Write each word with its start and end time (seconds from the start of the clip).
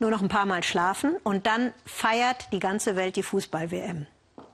nur 0.00 0.10
noch 0.10 0.22
ein 0.22 0.28
paar 0.28 0.46
Mal 0.46 0.64
schlafen 0.64 1.16
und 1.22 1.46
dann 1.46 1.72
feiert 1.84 2.52
die 2.52 2.58
ganze 2.58 2.96
Welt 2.96 3.16
die 3.16 3.22
Fußball-WM. 3.22 4.06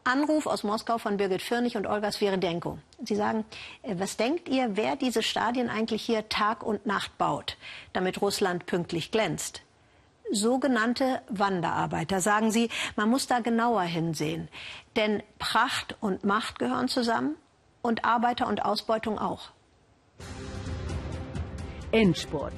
Anruf 0.04 0.46
aus 0.46 0.62
Moskau 0.62 0.98
von 0.98 1.16
Birgit 1.16 1.42
Firnig 1.42 1.76
und 1.76 1.86
Olga 1.86 2.12
Sviridenko. 2.12 2.78
Sie 3.04 3.16
sagen, 3.16 3.44
äh, 3.82 3.96
was 3.98 4.16
denkt 4.16 4.48
ihr, 4.48 4.76
wer 4.76 4.94
diese 4.94 5.22
Stadien 5.22 5.68
eigentlich 5.68 6.02
hier 6.02 6.28
Tag 6.28 6.62
und 6.62 6.86
Nacht 6.86 7.18
baut, 7.18 7.56
damit 7.92 8.22
Russland 8.22 8.66
pünktlich 8.66 9.10
glänzt? 9.10 9.62
Sogenannte 10.30 11.22
Wanderarbeiter, 11.28 12.20
sagen 12.20 12.50
sie, 12.50 12.68
man 12.96 13.08
muss 13.08 13.26
da 13.26 13.40
genauer 13.40 13.82
hinsehen. 13.82 14.48
Denn 14.96 15.22
Pracht 15.38 15.96
und 16.00 16.24
Macht 16.24 16.58
gehören 16.58 16.88
zusammen 16.88 17.36
und 17.82 18.04
Arbeiter 18.04 18.48
und 18.48 18.64
Ausbeutung 18.64 19.18
auch. 19.18 19.50
Endspurt. 21.92 22.52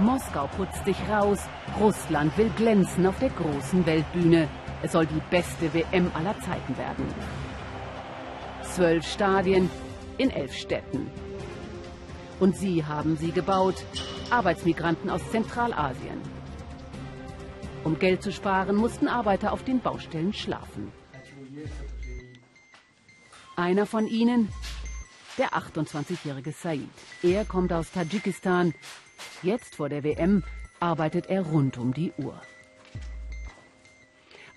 Moskau 0.00 0.46
putzt 0.56 0.84
sich 0.84 0.96
raus, 1.08 1.38
Russland 1.78 2.36
will 2.38 2.50
glänzen 2.56 3.06
auf 3.06 3.18
der 3.18 3.30
großen 3.30 3.84
Weltbühne. 3.86 4.48
Es 4.82 4.92
soll 4.92 5.06
die 5.06 5.20
beste 5.30 5.72
WM 5.74 6.10
aller 6.14 6.38
Zeiten 6.40 6.76
werden. 6.78 7.06
Zwölf 8.62 9.06
Stadien 9.06 9.68
in 10.18 10.30
elf 10.30 10.54
Städten. 10.54 11.10
Und 12.38 12.56
sie 12.56 12.84
haben 12.84 13.16
sie 13.16 13.32
gebaut, 13.32 13.84
Arbeitsmigranten 14.30 15.10
aus 15.10 15.20
Zentralasien. 15.30 16.20
Um 17.84 17.98
Geld 17.98 18.22
zu 18.22 18.32
sparen, 18.32 18.76
mussten 18.76 19.08
Arbeiter 19.08 19.52
auf 19.52 19.64
den 19.64 19.80
Baustellen 19.80 20.32
schlafen. 20.32 20.92
Einer 23.56 23.86
von 23.86 24.06
ihnen, 24.06 24.48
der 25.40 25.54
28-jährige 25.54 26.52
Said. 26.52 26.86
Er 27.22 27.46
kommt 27.46 27.72
aus 27.72 27.90
Tadschikistan. 27.90 28.74
Jetzt 29.42 29.74
vor 29.74 29.88
der 29.88 30.04
WM 30.04 30.44
arbeitet 30.80 31.30
er 31.30 31.40
rund 31.42 31.78
um 31.78 31.94
die 31.94 32.12
Uhr. 32.18 32.40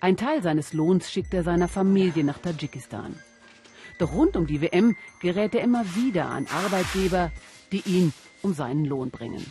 Ein 0.02 0.18
Teil 0.18 0.44
seines 0.44 0.74
Lohns 0.74 1.10
schickt 1.10 1.34
er 1.34 1.44
seiner 1.44 1.70
Familie 1.70 2.26
nach 2.26 2.38
Tadschikistan. 2.40 3.16
Doch 3.98 4.12
rund 4.12 4.36
um 4.36 4.46
die 4.46 4.60
WM 4.62 4.98
gerät 5.22 5.56
er 5.56 5.62
immer 5.62 5.86
wieder 5.96 6.26
an 6.26 6.48
Arbeitgeber, 6.48 7.32
die 7.72 7.82
ihn 7.86 8.12
um 8.42 8.54
seinen 8.54 8.84
Lohn 8.84 9.10
bringen. 9.10 9.46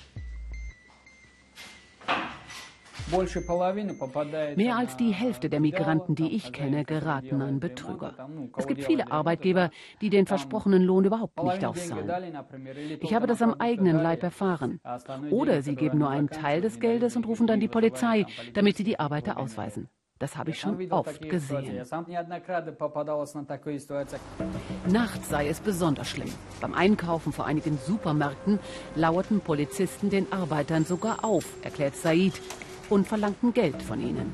Mehr 4.56 4.76
als 4.76 4.96
die 4.96 5.10
Hälfte 5.10 5.50
der 5.50 5.60
Migranten, 5.60 6.14
die 6.14 6.34
ich 6.34 6.52
kenne, 6.52 6.84
geraten 6.84 7.42
an 7.42 7.60
Betrüger. 7.60 8.14
Es 8.56 8.66
gibt 8.66 8.84
viele 8.84 9.12
Arbeitgeber, 9.12 9.70
die 10.00 10.10
den 10.10 10.26
versprochenen 10.26 10.82
Lohn 10.82 11.04
überhaupt 11.04 11.42
nicht 11.42 11.64
auszahlen. 11.64 12.10
Ich 13.00 13.14
habe 13.14 13.26
das 13.26 13.42
am 13.42 13.54
eigenen 13.58 14.02
Leib 14.02 14.22
erfahren. 14.22 14.80
Oder 15.30 15.62
sie 15.62 15.76
geben 15.76 15.98
nur 15.98 16.10
einen 16.10 16.28
Teil 16.28 16.60
des 16.60 16.80
Geldes 16.80 17.16
und 17.16 17.26
rufen 17.26 17.46
dann 17.46 17.60
die 17.60 17.68
Polizei, 17.68 18.26
damit 18.54 18.76
sie 18.76 18.84
die 18.84 18.98
Arbeiter 18.98 19.38
ausweisen. 19.38 19.88
Das 20.22 20.36
habe 20.36 20.50
ich 20.50 20.60
schon 20.60 20.92
oft 20.92 21.28
gesehen. 21.28 21.84
Nachts 24.86 25.28
sei 25.28 25.48
es 25.48 25.58
besonders 25.58 26.08
schlimm. 26.08 26.32
Beim 26.60 26.74
Einkaufen 26.74 27.32
vor 27.32 27.44
einigen 27.44 27.76
Supermärkten 27.76 28.60
lauerten 28.94 29.40
Polizisten 29.40 30.10
den 30.10 30.32
Arbeitern 30.32 30.84
sogar 30.84 31.24
auf, 31.24 31.44
erklärt 31.62 31.96
Said, 31.96 32.40
und 32.90 33.06
verlangten 33.06 33.52
Geld 33.52 33.82
von 33.82 34.00
ihnen. 34.00 34.32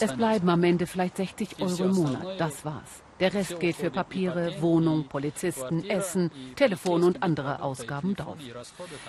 Es 0.00 0.12
bleiben 0.14 0.48
am 0.48 0.62
Ende 0.62 0.86
vielleicht 0.86 1.16
60 1.16 1.60
Euro 1.60 1.84
im 1.84 1.94
Monat, 1.94 2.40
das 2.40 2.64
war's. 2.64 3.02
Der 3.20 3.32
Rest 3.32 3.60
geht 3.60 3.76
für 3.76 3.90
Papiere, 3.90 4.60
Wohnung, 4.60 5.06
Polizisten, 5.06 5.88
Essen, 5.88 6.30
Telefon 6.56 7.04
und 7.04 7.22
andere 7.22 7.62
Ausgaben 7.62 8.16
drauf. 8.16 8.36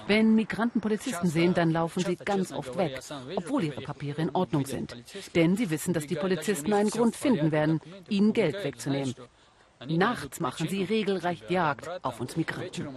Wenn 0.07 0.35
Migranten 0.35 0.81
Polizisten 0.81 1.27
sehen, 1.27 1.53
dann 1.55 1.71
laufen 1.71 2.03
sie 2.03 2.15
ganz 2.15 2.51
oft 2.51 2.77
weg, 2.77 2.99
obwohl 3.35 3.63
ihre 3.63 3.81
Papiere 3.81 4.21
in 4.21 4.29
Ordnung 4.35 4.65
sind. 4.65 4.95
Denn 5.35 5.57
sie 5.57 5.69
wissen, 5.69 5.93
dass 5.93 6.05
die 6.05 6.15
Polizisten 6.15 6.73
einen 6.73 6.91
Grund 6.91 7.15
finden 7.15 7.51
werden, 7.51 7.81
ihnen 8.07 8.33
Geld 8.33 8.63
wegzunehmen. 8.63 9.15
Nachts 9.87 10.39
machen 10.39 10.67
sie 10.69 10.83
regelrecht 10.83 11.49
Jagd 11.49 11.89
auf 12.03 12.19
uns 12.19 12.37
Migranten. 12.37 12.87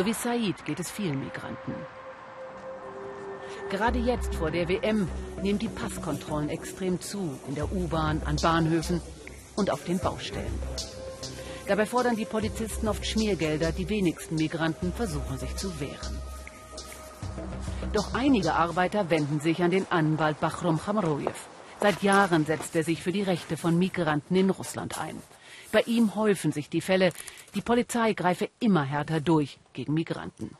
So 0.00 0.06
wie 0.06 0.14
Said 0.14 0.64
geht 0.64 0.80
es 0.80 0.90
vielen 0.90 1.20
Migranten. 1.20 1.74
Gerade 3.68 3.98
jetzt 3.98 4.34
vor 4.34 4.50
der 4.50 4.66
WM 4.66 5.06
nehmen 5.42 5.58
die 5.58 5.68
Passkontrollen 5.68 6.48
extrem 6.48 7.02
zu, 7.02 7.38
in 7.46 7.54
der 7.54 7.70
U-Bahn, 7.70 8.22
an 8.24 8.36
Bahnhöfen 8.36 9.02
und 9.56 9.68
auf 9.68 9.84
den 9.84 9.98
Baustellen. 9.98 10.58
Dabei 11.68 11.84
fordern 11.84 12.16
die 12.16 12.24
Polizisten 12.24 12.88
oft 12.88 13.04
Schmiergelder, 13.04 13.72
die 13.72 13.90
wenigsten 13.90 14.36
Migranten 14.36 14.90
versuchen 14.94 15.36
sich 15.36 15.54
zu 15.56 15.78
wehren. 15.80 16.18
Doch 17.92 18.14
einige 18.14 18.54
Arbeiter 18.54 19.10
wenden 19.10 19.40
sich 19.40 19.62
an 19.62 19.70
den 19.70 19.84
Anwalt 19.90 20.40
Bachrum 20.40 20.80
Khamrojew. 20.80 21.28
Seit 21.78 22.02
Jahren 22.02 22.46
setzt 22.46 22.74
er 22.74 22.84
sich 22.84 23.02
für 23.02 23.12
die 23.12 23.22
Rechte 23.22 23.58
von 23.58 23.78
Migranten 23.78 24.34
in 24.34 24.48
Russland 24.48 24.98
ein. 24.98 25.20
Bei 25.72 25.82
ihm 25.82 26.16
häufen 26.16 26.50
sich 26.52 26.68
die 26.68 26.80
Fälle. 26.80 27.12
Die 27.54 27.62
Polizei 27.62 28.12
greife 28.12 28.48
immer 28.60 28.84
härter 28.84 29.20
durch 29.20 29.58
gegen 29.72 29.94
Migranten. 29.94 30.56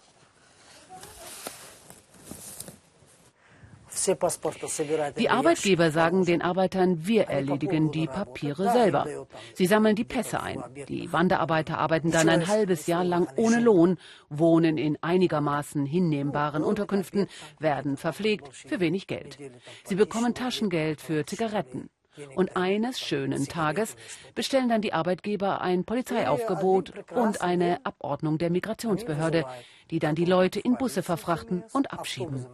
Die 5.18 5.30
Arbeitgeber 5.30 5.90
sagen 5.90 6.24
den 6.24 6.42
Arbeitern, 6.42 7.06
wir 7.06 7.24
erledigen 7.24 7.90
die 7.90 8.06
Papiere 8.06 8.72
selber. 8.72 9.26
Sie 9.54 9.66
sammeln 9.66 9.96
die 9.96 10.04
Pässe 10.04 10.42
ein. 10.42 10.62
Die 10.88 11.12
Wanderarbeiter 11.12 11.78
arbeiten 11.78 12.10
dann 12.10 12.28
ein 12.28 12.46
halbes 12.46 12.86
Jahr 12.86 13.04
lang 13.04 13.28
ohne 13.36 13.60
Lohn, 13.60 13.98
wohnen 14.28 14.78
in 14.78 14.96
einigermaßen 15.02 15.84
hinnehmbaren 15.84 16.64
Unterkünften, 16.64 17.26
werden 17.58 17.96
verpflegt 17.96 18.48
für 18.54 18.80
wenig 18.80 19.06
Geld. 19.06 19.38
Sie 19.84 19.96
bekommen 19.96 20.34
Taschengeld 20.34 21.00
für 21.00 21.26
Zigaretten. 21.26 21.90
Und 22.34 22.56
eines 22.56 23.00
schönen 23.00 23.46
Tages 23.46 23.96
bestellen 24.34 24.68
dann 24.68 24.82
die 24.82 24.92
Arbeitgeber 24.92 25.60
ein 25.60 25.84
Polizeiaufgebot 25.84 26.92
und 27.14 27.40
eine 27.40 27.80
Abordnung 27.84 28.38
der 28.38 28.50
Migrationsbehörde, 28.50 29.44
die 29.90 29.98
dann 29.98 30.14
die 30.14 30.24
Leute 30.24 30.60
in 30.60 30.76
Busse 30.76 31.02
verfrachten 31.02 31.62
und 31.72 31.92
abschieben. 31.92 32.46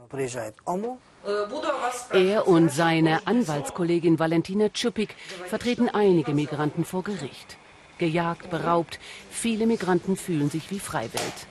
Er 2.12 2.48
und 2.48 2.70
seine 2.70 3.26
Anwaltskollegin 3.26 4.18
Valentina 4.18 4.68
Tschupik 4.68 5.14
vertreten 5.46 5.88
einige 5.88 6.32
Migranten 6.32 6.84
vor 6.84 7.02
Gericht. 7.02 7.58
Gejagt, 7.98 8.50
beraubt, 8.50 9.00
viele 9.30 9.66
Migranten 9.66 10.16
fühlen 10.16 10.50
sich 10.50 10.70
wie 10.70 10.80
Freiwild. 10.80 11.46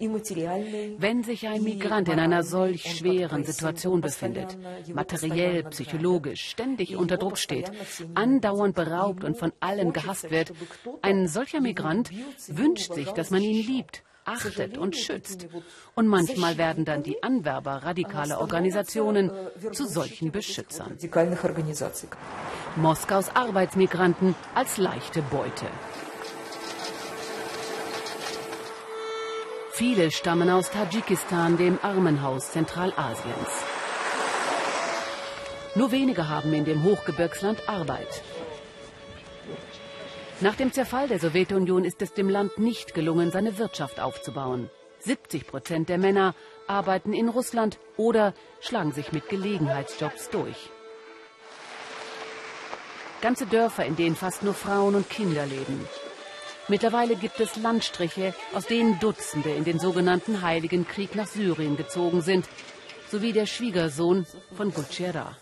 Wenn 0.00 1.24
sich 1.24 1.48
ein 1.48 1.62
Migrant 1.64 2.08
in 2.08 2.20
einer 2.20 2.44
solch 2.44 2.98
schweren 2.98 3.44
Situation 3.44 4.00
befindet, 4.00 4.56
materiell, 4.94 5.64
psychologisch, 5.64 6.50
ständig 6.50 6.96
unter 6.96 7.16
Druck 7.16 7.36
steht, 7.36 7.70
andauernd 8.14 8.76
beraubt 8.76 9.24
und 9.24 9.36
von 9.36 9.52
allen 9.58 9.92
gehasst 9.92 10.30
wird, 10.30 10.52
ein 11.02 11.26
solcher 11.26 11.60
Migrant 11.60 12.10
wünscht 12.46 12.94
sich, 12.94 13.10
dass 13.10 13.30
man 13.30 13.42
ihn 13.42 13.66
liebt, 13.66 14.04
achtet 14.24 14.78
und 14.78 14.94
schützt. 14.94 15.48
Und 15.96 16.06
manchmal 16.06 16.58
werden 16.58 16.84
dann 16.84 17.02
die 17.02 17.20
Anwerber 17.22 17.82
radikaler 17.82 18.40
Organisationen 18.40 19.32
zu 19.72 19.86
solchen 19.86 20.30
Beschützern. 20.30 20.96
Moskaus 22.76 23.34
Arbeitsmigranten 23.34 24.36
als 24.54 24.76
leichte 24.76 25.22
Beute. 25.22 25.66
Viele 29.78 30.10
stammen 30.10 30.50
aus 30.50 30.72
Tadschikistan, 30.72 31.56
dem 31.56 31.78
Armenhaus 31.80 32.50
Zentralasiens. 32.50 33.48
Nur 35.76 35.92
wenige 35.92 36.28
haben 36.28 36.52
in 36.52 36.64
dem 36.64 36.82
Hochgebirgsland 36.82 37.68
Arbeit. 37.68 38.24
Nach 40.40 40.56
dem 40.56 40.72
Zerfall 40.72 41.06
der 41.06 41.20
Sowjetunion 41.20 41.84
ist 41.84 42.02
es 42.02 42.12
dem 42.12 42.28
Land 42.28 42.58
nicht 42.58 42.92
gelungen, 42.92 43.30
seine 43.30 43.56
Wirtschaft 43.56 44.00
aufzubauen. 44.00 44.68
70 44.98 45.46
Prozent 45.46 45.88
der 45.88 45.98
Männer 45.98 46.34
arbeiten 46.66 47.12
in 47.12 47.28
Russland 47.28 47.78
oder 47.96 48.34
schlagen 48.58 48.90
sich 48.90 49.12
mit 49.12 49.28
Gelegenheitsjobs 49.28 50.30
durch. 50.30 50.70
Ganze 53.20 53.46
Dörfer, 53.46 53.84
in 53.84 53.94
denen 53.94 54.16
fast 54.16 54.42
nur 54.42 54.54
Frauen 54.54 54.96
und 54.96 55.08
Kinder 55.08 55.46
leben. 55.46 55.86
Mittlerweile 56.68 57.16
gibt 57.16 57.40
es 57.40 57.56
Landstriche, 57.56 58.34
aus 58.54 58.66
denen 58.66 58.98
Dutzende 59.00 59.50
in 59.50 59.64
den 59.64 59.78
sogenannten 59.78 60.42
Heiligen 60.42 60.86
Krieg 60.86 61.14
nach 61.14 61.26
Syrien 61.26 61.76
gezogen 61.76 62.20
sind, 62.20 62.46
sowie 63.10 63.32
der 63.32 63.46
Schwiegersohn 63.46 64.26
von 64.54 64.72
Gutschera. 64.72 65.36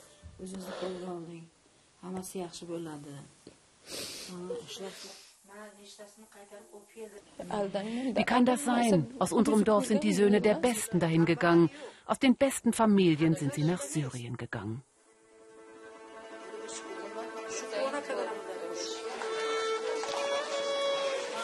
Wie 8.14 8.24
kann 8.24 8.46
das 8.46 8.64
sein? 8.64 9.06
Aus 9.18 9.32
unserem 9.32 9.64
Dorf 9.64 9.86
sind 9.86 10.04
die 10.04 10.12
Söhne 10.12 10.40
der 10.40 10.54
Besten 10.54 11.00
dahin 11.00 11.24
gegangen. 11.24 11.70
Aus 12.06 12.18
den 12.20 12.36
besten 12.36 12.72
Familien 12.72 13.34
sind 13.34 13.54
sie 13.54 13.64
nach 13.64 13.82
Syrien 13.82 14.36
gegangen. 14.36 14.82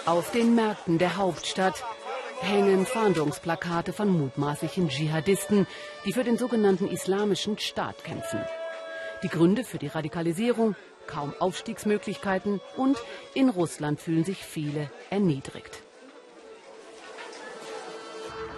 Auf 0.04 0.32
den 0.32 0.56
Märkten 0.56 0.98
der 0.98 1.16
Hauptstadt 1.16 1.84
hängen 2.40 2.86
Fahndungsplakate 2.86 3.92
von 3.92 4.08
mutmaßlichen 4.08 4.88
Dschihadisten, 4.88 5.68
die 6.04 6.12
für 6.12 6.24
den 6.24 6.36
sogenannten 6.36 6.88
Islamischen 6.88 7.56
Staat 7.58 8.02
kämpfen. 8.02 8.40
Die 9.22 9.28
Gründe 9.28 9.62
für 9.62 9.78
die 9.78 9.86
Radikalisierung, 9.86 10.74
kaum 11.06 11.32
Aufstiegsmöglichkeiten 11.38 12.60
und 12.76 12.98
in 13.34 13.48
Russland 13.48 14.00
fühlen 14.00 14.24
sich 14.24 14.44
viele 14.44 14.90
erniedrigt. 15.10 15.84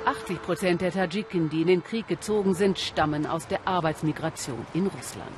80 0.07 0.43
Prozent 0.43 0.81
der 0.81 0.93
Tadschiken, 0.93 1.51
die 1.51 1.61
in 1.61 1.69
den 1.69 1.85
Krieg 1.85 2.09
gezogen 2.09 2.55
sind, 2.55 2.79
stammen 2.79 3.27
aus 3.27 3.47
der 3.49 3.69
Arbeitsmigration 3.69 4.67
in 4.73 4.87
Russland. 4.87 5.29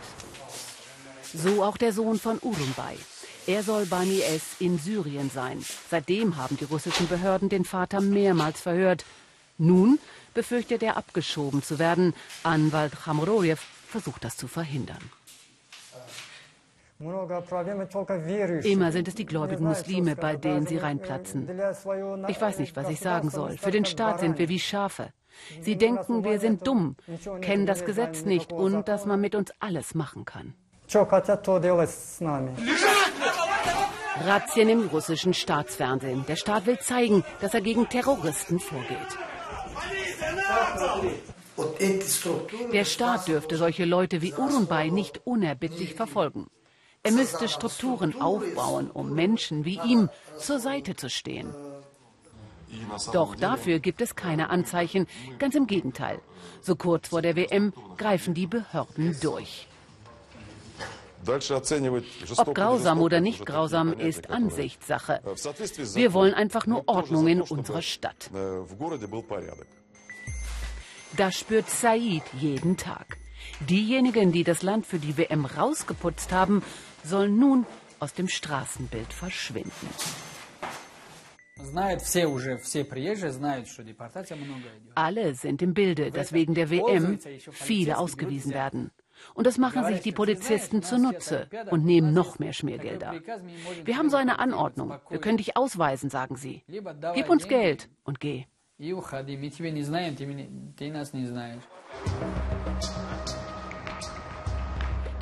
So 1.35 1.65
auch 1.65 1.77
der 1.77 1.93
Sohn 1.93 2.21
von 2.21 2.39
Urumbay. 2.43 2.97
Er 3.47 3.63
soll 3.63 3.87
Bani 3.87 4.21
S. 4.23 4.57
in 4.59 4.79
Syrien 4.79 5.31
sein. 5.31 5.65
Seitdem 5.89 6.37
haben 6.37 6.57
die 6.57 6.65
russischen 6.65 7.07
Behörden 7.07 7.49
den 7.49 7.65
Vater 7.65 8.01
mehrmals 8.01 8.61
verhört. 8.61 9.05
Nun 9.57 9.99
befürchtet 10.35 10.83
er 10.83 10.97
abgeschoben 10.97 11.63
zu 11.63 11.79
werden. 11.79 12.15
Anwalt 12.43 12.93
Khamrojew 13.05 13.57
versucht 13.87 14.25
das 14.25 14.37
zu 14.37 14.49
verhindern. 14.49 15.11
Immer 16.99 18.91
sind 18.91 19.07
es 19.07 19.15
die 19.15 19.27
gläubigen 19.27 19.65
Muslime, 19.65 20.17
bei 20.17 20.37
denen 20.37 20.67
sie 20.67 20.79
reinplatzen. 20.79 21.49
Ich 22.29 22.41
weiß 22.41 22.59
nicht, 22.59 22.75
was 22.75 22.89
ich 22.89 23.01
sagen 23.01 23.31
soll. 23.31 23.59
Für 23.59 23.71
den 23.71 23.85
Staat 23.85 24.21
sind 24.21 24.39
wir 24.39 24.49
wie 24.49 24.59
Schafe. 24.59 25.11
Sie 25.61 25.77
denken, 25.77 26.25
wir 26.25 26.41
sind 26.41 26.67
dumm, 26.67 26.97
kennen 27.43 27.67
das 27.67 27.85
Gesetz 27.85 28.25
nicht 28.25 28.53
und 28.53 28.89
dass 28.89 29.05
man 29.05 29.21
mit 29.21 29.35
uns 29.35 29.53
alles 29.61 29.95
machen 29.95 30.25
kann. 30.25 30.55
Razzien 34.25 34.69
im 34.69 34.87
russischen 34.89 35.35
Staatsfernsehen. 35.35 36.25
Der 36.27 36.37
Staat 36.37 36.67
will 36.67 36.79
zeigen, 36.79 37.25
dass 37.41 37.55
er 37.55 37.61
gegen 37.61 37.89
Terroristen 37.89 38.59
vorgeht. 38.59 38.97
Der 42.73 42.85
Staat 42.85 43.29
dürfte 43.29 43.57
solche 43.57 43.85
Leute 43.85 44.23
wie 44.23 44.33
Urunbay 44.35 44.91
nicht 44.91 45.21
unerbittlich 45.25 45.95
verfolgen. 45.95 46.49
Er 47.03 47.13
müsste 47.13 47.49
Strukturen 47.49 48.21
aufbauen, 48.21 48.91
um 48.91 49.15
Menschen 49.15 49.65
wie 49.65 49.81
ihm 49.85 50.11
zur 50.39 50.59
Seite 50.59 50.97
zu 50.97 51.09
stehen. 51.09 51.55
Doch 53.13 53.37
dafür 53.37 53.79
gibt 53.79 54.01
es 54.01 54.17
keine 54.17 54.51
Anzeichen, 54.51 55.07
ganz 55.39 55.55
im 55.55 55.67
Gegenteil. 55.67 56.21
So 56.63 56.75
kurz 56.75 57.09
vor 57.09 57.23
der 57.23 57.37
WM 57.37 57.73
greifen 57.97 58.35
die 58.35 58.47
Behörden 58.47 59.17
durch. 59.21 59.69
Ob 61.29 62.55
grausam 62.55 63.01
oder 63.01 63.21
nicht 63.21 63.45
grausam 63.47 63.93
ist 63.93 64.31
Ansichtssache. 64.31 65.21
Wir 65.95 66.13
wollen 66.13 66.35
einfach 66.35 66.67
nur 66.67 66.89
Ordnung 66.89 67.27
in 67.27 67.41
unserer 67.43 67.83
Stadt. 67.83 68.31
Das 71.17 71.39
spürt 71.39 71.71
Said 71.71 72.23
jeden 72.39 72.77
Tag. 72.77 73.17
Diejenigen, 73.61 74.33
die 74.33 74.45
das 74.45 74.63
Land 74.63 74.87
für 74.87 74.99
die 74.99 75.17
WM 75.17 75.47
rausgeputzt 75.47 76.33
haben, 76.33 76.63
sollen 77.05 77.39
nun 77.39 77.67
aus 78.01 78.13
dem 78.13 78.29
Straßenbild 78.29 79.13
verschwinden. 79.13 79.89
Alle 84.95 85.35
sind 85.35 85.63
im 85.63 85.73
Bilde, 85.73 86.11
dass 86.11 86.33
wegen 86.33 86.55
der 86.55 86.71
WM 86.71 87.19
viele 87.51 87.97
ausgewiesen 87.97 88.53
werden. 88.53 88.91
Und 89.35 89.47
das 89.47 89.59
machen 89.59 89.85
sich 89.85 90.01
die 90.01 90.13
Polizisten 90.13 90.83
zunutze 90.83 91.49
und 91.71 91.85
nehmen 91.85 92.13
noch 92.13 92.39
mehr 92.39 92.53
Schmiergelder. 92.53 93.15
Wir 93.85 93.97
haben 93.97 94.11
so 94.11 94.17
eine 94.17 94.39
Anordnung. 94.39 94.95
Wir 95.09 95.19
können 95.19 95.39
dich 95.39 95.57
ausweisen, 95.57 96.11
sagen 96.11 96.37
sie. 96.37 96.63
Gib 97.15 97.29
uns 97.29 97.49
Geld 97.49 97.89
und 98.05 98.21
geh. 98.21 98.45
Die 98.79 98.95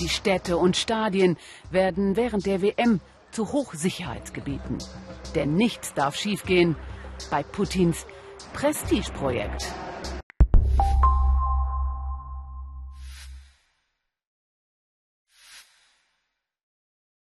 Städte 0.08 0.56
und 0.56 0.76
Stadien 0.76 1.36
werden 1.70 2.16
während 2.16 2.46
der 2.46 2.62
WM 2.62 3.00
zu 3.30 3.52
Hochsicherheitsgebieten. 3.52 4.78
Denn 5.34 5.54
nichts 5.54 5.94
darf 5.94 6.16
schiefgehen 6.16 6.76
bei 7.30 7.42
Putins 7.42 8.06
Prestigeprojekt. 8.54 9.72